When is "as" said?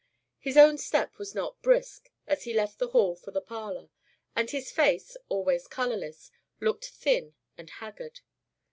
2.25-2.45